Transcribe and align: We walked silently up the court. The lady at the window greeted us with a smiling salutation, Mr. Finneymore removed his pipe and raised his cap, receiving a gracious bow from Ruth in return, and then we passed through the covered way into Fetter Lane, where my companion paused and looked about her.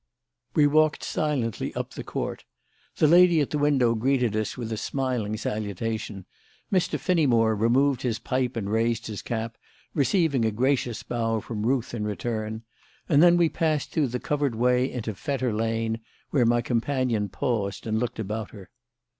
We 0.55 0.65
walked 0.65 1.03
silently 1.03 1.75
up 1.75 1.91
the 1.93 2.03
court. 2.03 2.43
The 2.95 3.05
lady 3.05 3.39
at 3.39 3.51
the 3.51 3.59
window 3.59 3.93
greeted 3.93 4.35
us 4.35 4.57
with 4.57 4.71
a 4.71 4.75
smiling 4.77 5.37
salutation, 5.37 6.25
Mr. 6.73 6.97
Finneymore 6.97 7.55
removed 7.55 8.01
his 8.01 8.17
pipe 8.17 8.55
and 8.55 8.67
raised 8.71 9.05
his 9.05 9.21
cap, 9.21 9.57
receiving 9.93 10.43
a 10.43 10.49
gracious 10.49 11.03
bow 11.03 11.39
from 11.39 11.67
Ruth 11.67 11.93
in 11.93 12.03
return, 12.03 12.63
and 13.07 13.21
then 13.21 13.37
we 13.37 13.47
passed 13.47 13.91
through 13.91 14.07
the 14.07 14.19
covered 14.19 14.55
way 14.55 14.91
into 14.91 15.13
Fetter 15.13 15.53
Lane, 15.53 15.99
where 16.31 16.47
my 16.47 16.63
companion 16.63 17.29
paused 17.29 17.85
and 17.85 17.99
looked 17.99 18.17
about 18.17 18.49
her. 18.49 18.71